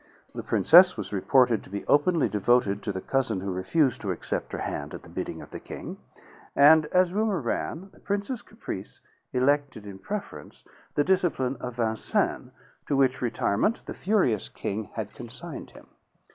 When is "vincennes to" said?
11.75-12.95